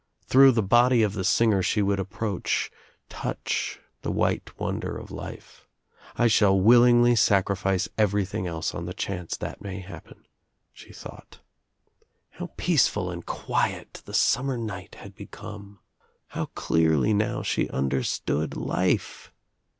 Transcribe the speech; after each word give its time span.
Through 0.25 0.53
the 0.53 0.63
body 0.63 1.03
of 1.03 1.13
the 1.13 1.23
singer 1.23 1.61
she 1.61 1.83
would 1.83 1.99
approach, 1.99 2.71
touch 3.07 3.79
the 4.01 4.09
white 4.09 4.59
wonder 4.59 4.97
of 4.97 5.11
life. 5.11 5.67
"I 6.15 6.25
shall 6.25 6.59
willingly 6.59 7.13
8acriiice| 7.13 7.87
everything 7.99 8.47
else 8.47 8.73
on 8.73 8.87
the 8.87 8.95
chance 8.95 9.37
that 9.37 9.61
may 9.61 9.77
happen," 9.79 10.25
shci 10.75 10.95
thought. 10.95 11.41
How 12.31 12.49
peaceful 12.57 13.11
and 13.11 13.23
quiet 13.23 14.01
the 14.05 14.15
summer 14.15 14.57
night 14.57 14.95
had 14.95 15.13
be 15.13 15.25
j 15.25 15.29
come 15.33 15.77
I 16.31 16.33
How 16.37 16.45
clearly 16.55 17.13
now 17.13 17.43
she 17.43 17.69
understood 17.69 18.57
life! 18.57 19.31